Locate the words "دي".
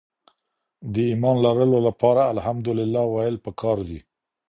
3.87-3.99